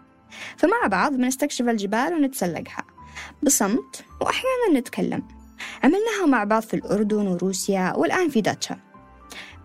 فمع 0.57 0.87
بعض 0.87 1.12
بنستكشف 1.12 1.69
الجبال 1.69 2.14
ونتسلقها 2.14 2.85
بصمت 3.43 4.05
وأحيانا 4.21 4.79
نتكلم. 4.81 5.23
عملناها 5.85 6.27
مع 6.27 6.45
بعض 6.45 6.62
في 6.62 6.75
الأردن 6.75 7.27
وروسيا 7.27 7.93
والآن 7.97 8.29
في 8.29 8.40
داتشا. 8.40 8.79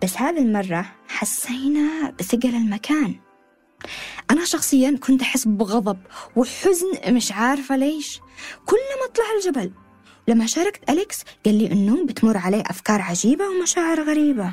بس 0.02 0.16
هذه 0.16 0.38
المرة 0.38 0.86
حسينا 1.08 2.10
بثقل 2.18 2.54
المكان. 2.54 3.14
أنا 4.30 4.44
شخصيا 4.44 4.98
كنت 5.00 5.22
أحس 5.22 5.44
بغضب 5.48 5.98
وحزن 6.36 6.86
مش 7.14 7.32
عارفة 7.32 7.76
ليش. 7.76 8.20
كل 8.66 8.76
ما 8.76 9.06
أطلع 9.10 9.24
الجبل 9.38 9.72
لما 10.30 10.46
شاركت 10.46 10.90
أليكس 10.90 11.24
قال 11.46 11.54
لي 11.54 11.72
إنه 11.72 12.06
بتمر 12.06 12.36
عليه 12.36 12.62
أفكار 12.66 13.02
عجيبة 13.02 13.44
ومشاعر 13.48 14.02
غريبة. 14.02 14.52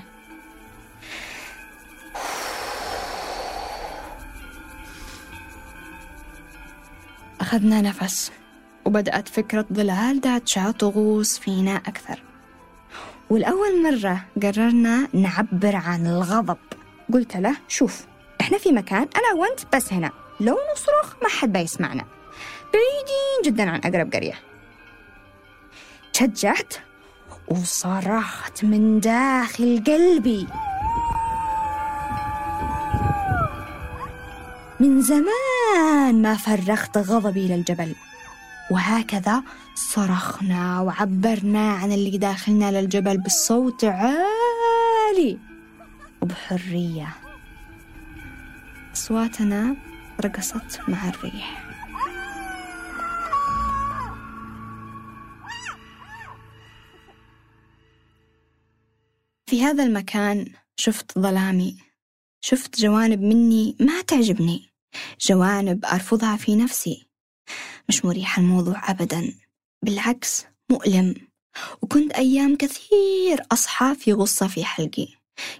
أخذنا 7.41 7.81
نفس 7.81 8.31
وبدأت 8.85 9.27
فكرة 9.27 9.65
ظلال 9.73 10.21
داتشا 10.21 10.71
تغوص 10.71 11.39
فينا 11.39 11.75
أكثر. 11.75 12.23
والأول 13.29 13.83
مرة 13.83 14.25
قررنا 14.43 15.07
نعبر 15.13 15.75
عن 15.75 16.07
الغضب. 16.07 16.57
قلت 17.13 17.37
له 17.37 17.55
شوف 17.67 18.05
إحنا 18.41 18.57
في 18.57 18.71
مكان 18.71 19.07
أنا 19.15 19.41
وأنت 19.41 19.75
بس 19.75 19.93
هنا. 19.93 20.11
لو 20.39 20.57
نصرخ 20.73 21.15
ما 21.23 21.29
حد 21.29 21.53
بيسمعنا. 21.53 22.05
بعيدين 22.73 23.41
جدا 23.45 23.69
عن 23.69 23.79
أقرب 23.79 24.13
قرية. 24.13 24.39
تشجعت 26.17 26.73
وصرخت 27.47 28.63
من 28.63 28.99
داخل 28.99 29.83
قلبي. 29.87 30.47
من 34.79 35.01
زمان 35.01 36.21
ما 36.21 36.37
فرغت 36.37 36.97
غضبي 36.97 37.47
للجبل 37.47 37.95
وهكذا 38.71 39.43
صرخنا 39.75 40.81
وعبرنا 40.81 41.71
عن 41.71 41.91
اللي 41.91 42.17
داخلنا 42.17 42.81
للجبل 42.81 43.17
بصوت 43.17 43.83
عالي 43.83 45.37
وبحرية. 46.21 47.09
أصواتنا 48.93 49.75
رقصت 50.25 50.79
مع 50.87 51.09
الريح. 51.09 51.66
في 59.49 59.63
هذا 59.63 59.83
المكان 59.83 60.53
شفت 60.75 61.19
ظلامي 61.19 61.77
شفت 62.41 62.79
جوانب 62.79 63.21
مني 63.21 63.75
ما 63.79 64.01
تعجبني 64.01 64.69
جوانب 65.21 65.85
أرفضها 65.85 66.37
في 66.37 66.55
نفسي. 66.55 67.07
مش 67.89 68.05
مريح 68.05 68.37
الموضوع 68.37 68.91
أبدا 68.91 69.33
بالعكس 69.85 70.45
مؤلم. 70.71 71.15
وكنت 71.81 72.13
أيام 72.13 72.55
كثير 72.55 73.45
أصحى 73.51 73.95
في 73.95 74.13
غصة 74.13 74.47
في 74.47 74.65
حلقي 74.65 75.07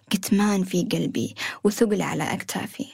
كتمان 0.10 0.63
في 0.63 0.84
قلبي 0.91 1.36
وثقل 1.63 2.02
على 2.02 2.34
أكتافي. 2.34 2.86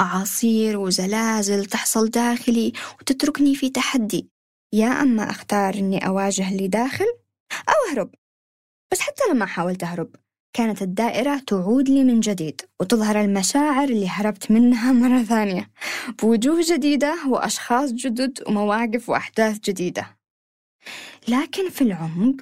أعاصير 0.00 0.78
وزلازل 0.78 1.66
تحصل 1.66 2.08
داخلي 2.08 2.72
وتتركني 3.00 3.54
في 3.54 3.70
تحدي. 3.70 4.28
يا 4.72 4.88
أما 5.02 5.30
أختار 5.30 5.74
أني 5.74 6.06
أواجه 6.06 6.48
اللي 6.48 6.68
داخل 6.68 7.06
أو 7.68 7.92
أهرب. 7.92 8.14
بس 8.92 9.00
حتى 9.00 9.22
لما 9.30 9.46
حاولت 9.46 9.84
أهرب 9.84 10.21
كانت 10.52 10.82
الدائرة 10.82 11.38
تعود 11.46 11.88
لي 11.88 12.04
من 12.04 12.20
جديد 12.20 12.60
وتظهر 12.80 13.20
المشاعر 13.20 13.88
اللي 13.88 14.08
هربت 14.08 14.50
منها 14.50 14.92
مرة 14.92 15.22
ثانية. 15.22 15.70
بوجوه 16.22 16.64
جديدة 16.68 17.16
وأشخاص 17.28 17.92
جدد 17.92 18.42
ومواقف 18.46 19.08
وأحداث 19.08 19.58
جديدة. 19.58 20.16
لكن 21.28 21.70
في 21.70 21.82
العمق 21.82 22.36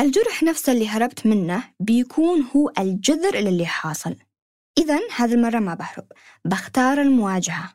الجرح 0.00 0.42
نفسه 0.42 0.72
اللي 0.72 0.88
هربت 0.88 1.26
منه 1.26 1.64
بيكون 1.80 2.46
هو 2.56 2.72
الجذر 2.78 3.36
للي 3.36 3.66
حاصل. 3.66 4.16
إذا 4.78 5.00
هذه 5.16 5.34
المرة 5.34 5.58
ما 5.58 5.74
بهرب 5.74 6.04
بختار 6.44 7.00
المواجهة. 7.02 7.72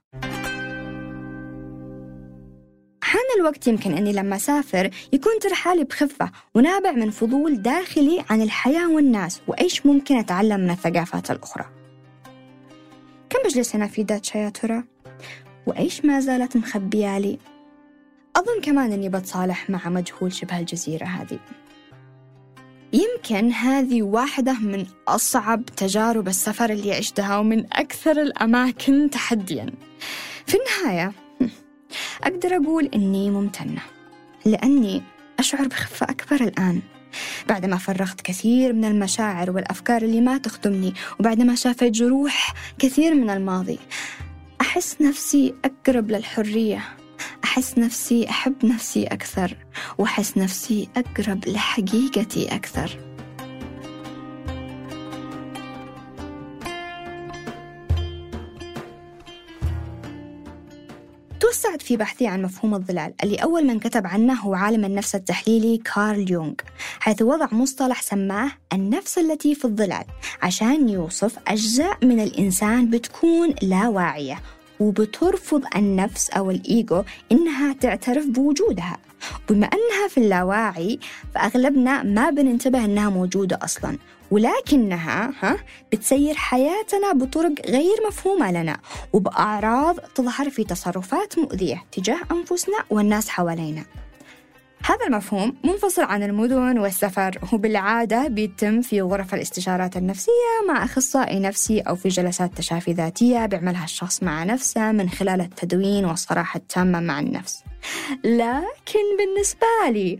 حان 3.12 3.40
الوقت 3.40 3.68
يمكن 3.68 3.94
أني 3.94 4.14
لما 4.14 4.36
أسافر 4.36 4.90
يكون 5.14 5.40
ترحالي 5.42 5.84
بخفة 5.84 6.32
ونابع 6.56 6.92
من 6.92 7.12
فضول 7.12 7.62
داخلي 7.62 8.24
عن 8.30 8.42
الحياة 8.42 8.92
والناس 8.92 9.42
وإيش 9.48 9.86
ممكن 9.86 10.18
أتعلم 10.18 10.60
من 10.60 10.70
الثقافات 10.72 11.32
الأخرى 11.32 11.66
كم 13.30 13.40
بجلس 13.46 13.76
هنا 13.76 13.88
في 13.88 14.04
داتشا 14.04 14.38
يا 14.38 14.50
ترى؟ 14.50 14.84
وإيش 15.68 16.06
ما 16.06 16.20
زالت 16.20 16.58
مخبية 16.58 17.18
لي؟ 17.18 17.40
أظن 18.36 18.62
كمان 18.64 18.92
أني 18.92 19.10
بتصالح 19.10 19.70
مع 19.70 19.90
مجهول 19.90 20.34
شبه 20.34 20.60
الجزيرة 20.60 21.06
هذه 21.06 21.40
يمكن 22.94 23.52
هذه 23.52 24.02
واحدة 24.02 24.54
من 24.54 24.86
أصعب 25.08 25.66
تجارب 25.66 26.28
السفر 26.28 26.70
اللي 26.70 26.94
عشتها 26.94 27.38
ومن 27.38 27.66
أكثر 27.74 28.22
الأماكن 28.22 29.10
تحدياً 29.10 29.74
في 30.46 30.58
النهاية 30.58 31.12
أقدر 32.24 32.56
أقول 32.56 32.90
إني 32.96 33.30
ممتنة 33.32 33.82
لأني 34.46 35.04
أشعر 35.40 35.68
بخفة 35.68 36.06
أكبر 36.10 36.44
الآن. 36.44 36.82
بعدما 37.50 37.78
فرغت 37.78 38.22
كثير 38.22 38.74
من 38.74 38.86
المشاعر 38.86 39.52
والأفكار 39.52 40.02
اللي 40.02 40.22
ما 40.22 40.38
تخدمني 40.38 40.94
وبعدما 41.20 41.56
شافت 41.56 41.84
جروح 41.84 42.54
كثير 42.80 43.14
من 43.16 43.30
الماضي 43.30 43.80
أحس 44.62 44.98
نفسي 45.02 45.54
أقرب 45.66 46.12
للحرية 46.12 46.84
أحس 47.44 47.78
نفسي 47.78 48.30
أحب 48.30 48.66
نفسي 48.66 49.04
أكثر 49.04 49.58
وأحس 49.98 50.38
نفسي 50.38 50.90
أقرب 50.98 51.48
لحقيقتي 51.48 52.56
أكثر. 52.56 53.11
توسعت 61.62 61.82
في 61.82 61.98
بحثي 61.98 62.28
عن 62.28 62.42
مفهوم 62.42 62.74
الظلال 62.76 63.14
اللي 63.24 63.36
أول 63.36 63.68
من 63.68 63.80
كتب 63.80 64.08
عنه 64.08 64.34
هو 64.34 64.54
عالم 64.54 64.86
النفس 64.86 65.16
التحليلي 65.16 65.78
كارل 65.78 66.32
يونغ 66.32 66.54
حيث 67.00 67.22
وضع 67.22 67.48
مصطلح 67.52 68.02
سماه 68.02 68.52
النفس 68.74 69.18
التي 69.18 69.56
في 69.56 69.66
الظلال 69.66 70.04
عشان 70.42 70.90
يوصف 70.90 71.38
أجزاء 71.48 72.06
من 72.06 72.20
الإنسان 72.20 72.90
بتكون 72.90 73.54
لا 73.62 73.88
واعية 73.88 74.40
وبترفض 74.80 75.64
النفس 75.76 76.30
أو 76.30 76.52
الإيجو 76.52 77.04
إنها 77.32 77.74
تعترف 77.74 78.26
بوجودها. 78.26 78.98
بما 79.50 79.66
أنها 79.66 80.08
في 80.10 80.18
اللاواعي 80.18 81.00
فأغلبنا 81.36 82.04
ما 82.04 82.30
بننتبه 82.30 82.86
أنها 82.86 83.10
موجودة 83.10 83.60
أصلا 83.64 83.98
ولكنها 84.32 85.34
ها 85.42 85.58
بتسير 85.92 86.36
حياتنا 86.36 87.14
بطرق 87.14 87.54
غير 87.66 87.96
مفهومة 88.08 88.52
لنا 88.52 88.78
وبأعراض 89.14 90.00
تظهر 90.00 90.50
في 90.50 90.64
تصرفات 90.64 91.40
مؤذية 91.40 91.84
تجاه 91.92 92.20
أنفسنا 92.32 92.78
والناس 92.90 93.30
حوالينا. 93.30 93.84
هذا 94.86 95.08
المفهوم 95.08 95.56
منفصل 95.64 96.02
عن 96.02 96.24
المدن 96.24 96.80
والسفر 96.80 97.40
وبالعادة 97.54 98.28
بيتم 98.28 98.82
في 98.82 99.02
غرف 99.02 99.34
الاستشارات 99.34 99.98
النفسية 99.98 100.68
مع 100.68 100.84
أخصائي 100.84 101.40
نفسي 101.40 101.80
أو 101.80 101.96
في 101.96 102.10
جلسات 102.10 102.58
تشافي 102.58 102.94
ذاتية 102.94 103.46
بيعملها 103.46 103.84
الشخص 103.84 104.24
مع 104.24 104.44
نفسه 104.44 104.92
من 104.92 105.10
خلال 105.10 105.42
التدوين 105.42 106.06
والصراحة 106.06 106.58
التامة 106.58 107.00
مع 107.00 107.20
النفس. 107.20 107.64
لكن 108.24 109.18
بالنسبة 109.18 109.68
لي 109.90 110.20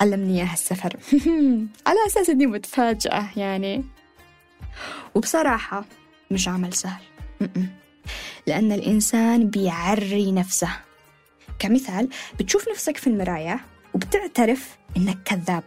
علمني 0.00 0.38
إياها 0.38 0.52
السفر. 0.52 0.96
على 1.86 1.98
أساس 2.06 2.30
إني 2.30 2.46
متفاجئة 2.46 3.30
يعني. 3.36 3.84
وبصراحة 5.14 5.84
مش 6.30 6.48
عمل 6.48 6.72
سهل. 6.72 7.02
لأن 8.46 8.72
الإنسان 8.72 9.50
بيعري 9.50 10.32
نفسه. 10.32 10.70
كمثال 11.58 12.08
بتشوف 12.38 12.68
نفسك 12.68 12.96
في 12.96 13.06
المراية 13.06 13.60
وبتعترف 13.94 14.76
إنك 14.96 15.18
كذاب 15.24 15.64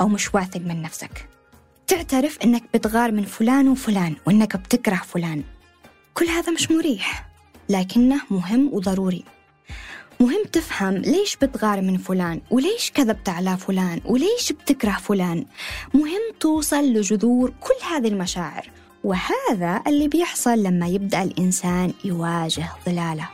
أو 0.00 0.08
مش 0.08 0.34
واثق 0.34 0.60
من 0.60 0.82
نفسك. 0.82 1.28
تعترف 1.86 2.38
إنك 2.44 2.62
بتغار 2.74 3.12
من 3.12 3.24
فلان 3.24 3.68
وفلان 3.68 4.16
وإنك 4.26 4.56
بتكره 4.56 4.96
فلان. 4.96 5.44
كل 6.14 6.26
هذا 6.26 6.52
مش 6.52 6.70
مريح 6.70 7.28
لكنه 7.68 8.20
مهم 8.30 8.70
وضروري. 8.72 9.24
مهم 10.20 10.44
تفهم 10.52 10.96
ليش 10.96 11.36
بتغار 11.36 11.80
من 11.80 11.96
فلان 11.96 12.40
وليش 12.50 12.90
كذبت 12.90 13.28
على 13.28 13.56
فلان 13.56 14.00
وليش 14.04 14.52
بتكره 14.52 14.90
فلان. 14.90 15.44
مهم 15.94 16.20
توصل 16.40 16.84
لجذور 16.84 17.52
كل 17.60 17.86
هذه 17.94 18.08
المشاعر 18.08 18.70
وهذا 19.04 19.82
اللي 19.86 20.08
بيحصل 20.08 20.62
لما 20.62 20.86
يبدأ 20.88 21.22
الإنسان 21.22 21.92
يواجه 22.04 22.68
ظلاله 22.86 23.28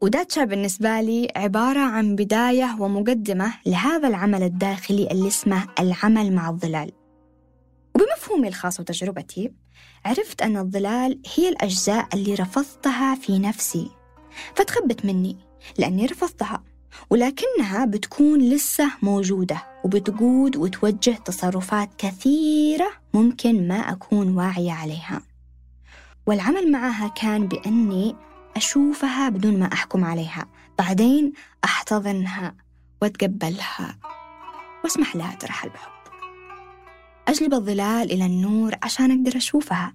وداتشا 0.00 0.44
بالنسبة 0.44 1.00
لي 1.00 1.28
عبارة 1.36 1.80
عن 1.80 2.16
بداية 2.16 2.76
ومقدمة 2.78 3.54
لهذا 3.66 4.08
العمل 4.08 4.42
الداخلي 4.42 5.08
اللي 5.10 5.28
اسمه 5.28 5.66
العمل 5.80 6.32
مع 6.32 6.50
الظلال. 6.50 6.99
وبمفهومي 8.30 8.48
الخاص 8.48 8.80
وتجربتي 8.80 9.52
عرفت 10.04 10.42
أن 10.42 10.56
الظلال 10.56 11.20
هي 11.36 11.48
الأجزاء 11.48 12.08
اللي 12.14 12.34
رفضتها 12.34 13.14
في 13.14 13.38
نفسي 13.38 13.90
فتخبت 14.54 15.04
مني 15.04 15.36
لأني 15.78 16.06
رفضتها 16.06 16.62
ولكنها 17.10 17.84
بتكون 17.84 18.40
لسه 18.40 18.90
موجودة 19.02 19.62
وبتقود 19.84 20.56
وتوجه 20.56 21.10
تصرفات 21.10 21.90
كثيرة 21.98 22.90
ممكن 23.14 23.68
ما 23.68 23.92
أكون 23.92 24.36
واعية 24.36 24.72
عليها. 24.72 25.22
والعمل 26.26 26.72
معها 26.72 27.08
كان 27.08 27.46
بأني 27.46 28.16
أشوفها 28.56 29.28
بدون 29.28 29.58
ما 29.58 29.72
أحكم 29.72 30.04
عليها 30.04 30.46
بعدين 30.78 31.32
أحتضنها 31.64 32.54
وأتقبلها 33.02 33.98
واسمح 34.84 35.16
لها 35.16 35.34
ترحل 35.34 35.68
بحب 35.68 35.99
أجلب 37.30 37.54
الظلال 37.54 38.12
إلى 38.12 38.26
النور 38.26 38.74
عشان 38.82 39.10
أقدر 39.10 39.36
أشوفها 39.36 39.94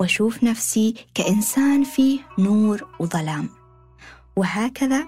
وأشوف 0.00 0.44
نفسي 0.44 0.94
كإنسان 1.14 1.84
فيه 1.84 2.20
نور 2.38 2.88
وظلام 3.00 3.48
وهكذا 4.36 5.06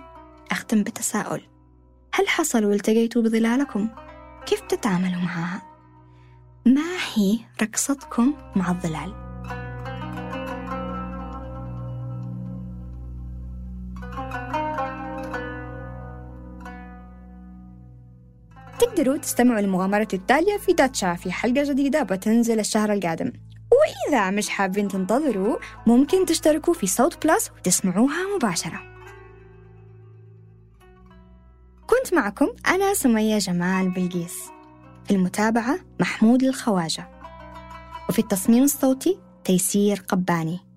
أختم 0.51 0.83
بتساؤل 0.83 1.41
هل 2.15 2.29
حصل 2.29 2.65
والتقيتوا 2.65 3.23
بظلالكم؟ 3.23 3.89
كيف 4.47 4.61
تتعاملوا 4.61 5.21
معها؟ 5.21 5.63
ما 6.67 6.97
هي 7.15 7.39
رقصتكم 7.63 8.35
مع 8.57 8.71
الظلال؟ 8.71 9.28
تقدروا 18.99 19.17
تستمعوا 19.17 19.61
لمغامرة 19.61 20.09
التالية 20.13 20.57
في 20.57 20.73
داتشا 20.73 21.15
في 21.15 21.33
حلقة 21.33 21.63
جديدة 21.63 22.03
بتنزل 22.03 22.61
الشهر 22.61 22.93
القادم. 22.93 23.33
وإذا 23.73 24.31
مش 24.31 24.49
حابين 24.49 24.89
تنتظروا 24.89 25.57
ممكن 25.87 26.27
تشتركوا 26.27 26.75
في 26.75 26.87
صوت 26.87 27.27
بلس 27.27 27.51
وتسمعوها 27.51 28.37
مباشرة. 28.37 28.81
كنت 31.87 32.15
معكم 32.15 32.49
أنا 32.67 32.95
سمية 32.95 33.39
جمال 33.39 33.91
بلقيس. 33.91 34.37
في 35.05 35.11
المتابعة 35.15 35.79
محمود 36.01 36.43
الخواجة. 36.43 37.09
وفي 38.09 38.19
التصميم 38.19 38.63
الصوتي 38.65 39.19
تيسير 39.45 40.05
قباني. 40.09 40.68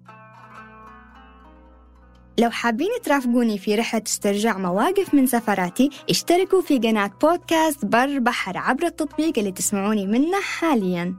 لو 2.39 2.49
حابين 2.49 2.89
ترافقوني 3.03 3.57
في 3.57 3.75
رحلة 3.75 4.03
استرجاع 4.07 4.57
مواقف 4.57 5.13
من 5.13 5.27
سفراتي 5.27 5.89
اشتركوا 6.09 6.61
في 6.61 6.77
قناة 6.77 7.11
بودكاست 7.21 7.85
بر 7.85 8.19
بحر 8.19 8.57
عبر 8.57 8.85
التطبيق 8.85 9.39
اللي 9.39 9.51
تسمعوني 9.51 10.07
منه 10.07 10.41
حاليا. 10.41 11.15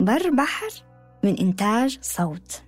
بر 0.00 0.30
بحر 0.30 0.68
من 1.24 1.38
إنتاج 1.38 1.98
صوت. 2.02 2.67